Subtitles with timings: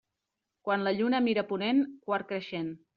[0.69, 2.77] Quan la lluna mira a ponent, quart creixent.